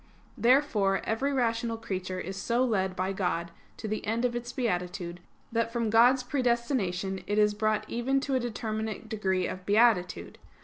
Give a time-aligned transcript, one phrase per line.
[0.35, 5.19] Therefore every rational creature is so led by God to the end of its beatitude,
[5.51, 10.39] that from God's predestination it is brought even to a determinate degree of beatitude.